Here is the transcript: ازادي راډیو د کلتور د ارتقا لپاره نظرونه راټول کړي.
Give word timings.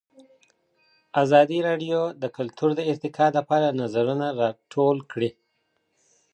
ازادي 1.23 1.59
راډیو 1.67 1.99
د 2.21 2.23
کلتور 2.37 2.69
د 2.75 2.81
ارتقا 2.91 3.27
لپاره 3.37 3.75
نظرونه 3.81 4.27
راټول 4.41 4.97
کړي. 5.11 5.29